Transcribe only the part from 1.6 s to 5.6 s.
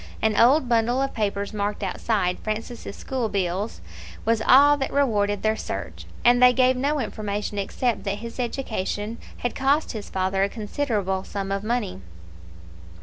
outside, "Francis' school bills, &c." was all that rewarded their